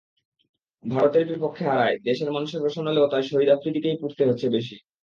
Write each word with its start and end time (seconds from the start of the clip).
ভারতের 0.83 1.23
বিপক্ষে 1.29 1.63
হারায় 1.65 1.97
দেশের 2.05 2.29
মানুষের 2.31 2.61
রোষানলেও 2.61 3.11
তাই 3.11 3.23
শহীদ 3.23 3.49
আফ্রিদিকেই 3.49 3.99
পুড়তে 4.01 4.23
হচ্ছে 4.27 4.47
বেশি। 4.49 4.75